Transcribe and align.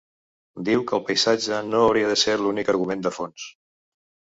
Diu 0.69 0.85
que 0.93 0.95
el 0.99 1.03
paisatge 1.11 1.61
no 1.69 1.85
hauria 1.91 2.11
de 2.15 2.19
ser 2.25 2.37
l’únic 2.43 2.77
argument 2.77 3.09
de 3.09 3.17
fons. 3.23 3.51